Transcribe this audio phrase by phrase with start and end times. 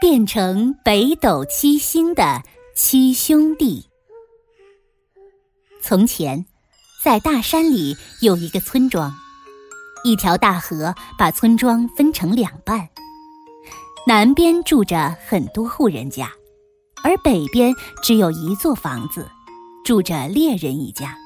[0.00, 2.40] 变成北斗七星的
[2.76, 3.84] 七兄弟。
[5.82, 6.46] 从前，
[7.02, 9.12] 在大山里有一个村庄，
[10.04, 12.88] 一条大河把村庄分成两半，
[14.06, 16.30] 南边住着很多户人家，
[17.02, 19.28] 而北边只有一座房子，
[19.84, 21.16] 住着猎人一家。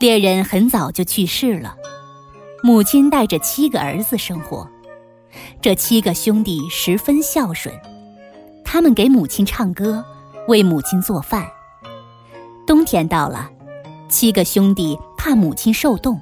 [0.00, 1.76] 猎人很早就去世了，
[2.62, 4.68] 母亲带着七个儿子生活。
[5.60, 7.74] 这七个兄弟十分孝顺，
[8.64, 10.04] 他们给母亲唱歌，
[10.48, 11.46] 为母亲做饭。
[12.66, 13.50] 冬天到了，
[14.08, 16.20] 七个兄弟怕母亲受冻，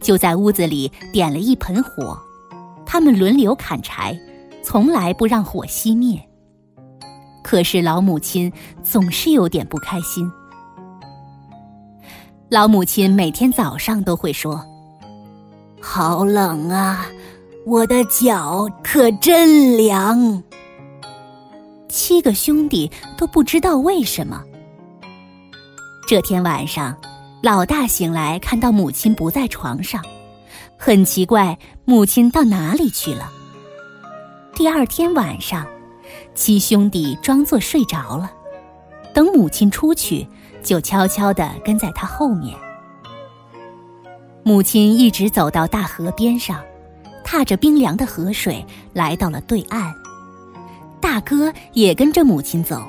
[0.00, 2.18] 就在屋子里点了一盆火，
[2.84, 4.18] 他们轮流砍柴，
[4.62, 6.20] 从来不让火熄灭。
[7.42, 10.30] 可是老母亲总是有点不开心。
[12.50, 14.64] 老母亲每天早上都会说
[15.80, 17.06] ：“好冷啊！”
[17.66, 20.42] 我的脚可真凉。
[21.88, 24.42] 七个兄弟都不知道为什么。
[26.08, 26.96] 这天晚上，
[27.42, 30.02] 老大醒来看到母亲不在床上，
[30.78, 33.30] 很奇怪母亲到哪里去了。
[34.54, 35.66] 第二天晚上，
[36.34, 38.32] 七兄弟装作睡着了，
[39.12, 40.26] 等母亲出去，
[40.62, 42.56] 就悄悄地跟在他后面。
[44.42, 46.58] 母亲一直走到大河边上。
[47.30, 49.94] 踏着冰凉的河水来到了对岸，
[51.00, 52.82] 大哥也跟着母亲走。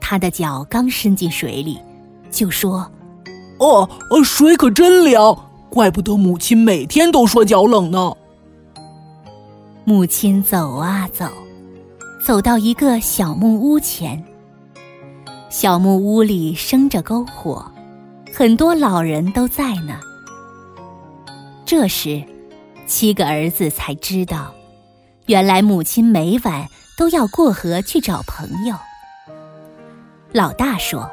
[0.00, 1.76] 他的脚刚伸进水里，
[2.30, 2.88] 就说
[3.58, 3.88] ：“哦，
[4.22, 5.36] 水可真凉，
[5.68, 8.12] 怪不得母亲每天都说脚冷呢。”
[9.82, 11.26] 母亲走啊走，
[12.24, 14.24] 走到一个小木屋前。
[15.48, 17.68] 小木屋里生着篝火，
[18.32, 19.98] 很多老人都在呢。
[21.66, 22.24] 这时。
[22.90, 24.52] 七个儿子才知道，
[25.26, 26.66] 原来母亲每晚
[26.98, 28.74] 都要过河去找朋友。
[30.32, 31.08] 老大说：“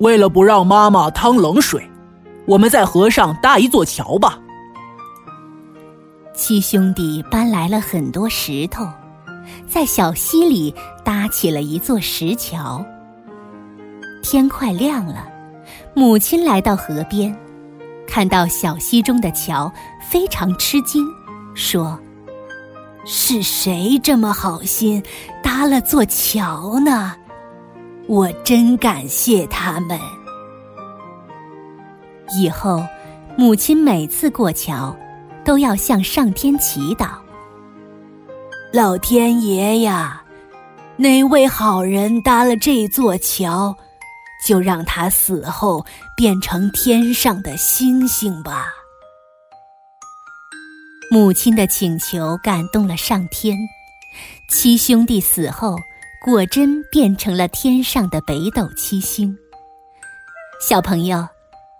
[0.00, 1.86] 为了不让妈妈趟冷水，
[2.46, 4.38] 我们在河上搭一座桥吧。”
[6.34, 8.88] 七兄弟搬来了很多石头，
[9.68, 10.74] 在小溪里
[11.04, 12.82] 搭起了一座石桥。
[14.22, 15.28] 天快亮了，
[15.92, 17.36] 母亲来到河边。
[18.08, 19.70] 看到小溪中的桥，
[20.00, 21.06] 非常吃惊，
[21.54, 21.96] 说
[23.04, 25.00] ：“是谁这么好心
[25.42, 27.14] 搭了座桥呢？
[28.06, 30.00] 我真感谢他们。
[32.36, 32.82] 以后，
[33.36, 34.96] 母亲每次过桥，
[35.44, 37.10] 都要向上天祈祷：
[38.72, 40.22] 老天爷呀，
[40.96, 43.76] 哪位好人搭了这座桥？”
[44.46, 45.84] 就让他死后
[46.16, 48.68] 变成天上的星星吧。
[51.10, 53.56] 母亲的请求感动了上天，
[54.50, 55.76] 七兄弟死后
[56.24, 59.36] 果真变成了天上的北斗七星。
[60.60, 61.26] 小朋友，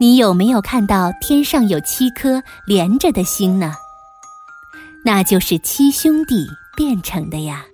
[0.01, 3.75] 你有没有看到天上有七颗连着的星呢？
[5.05, 6.47] 那就是七兄弟
[6.77, 7.65] 变成的呀。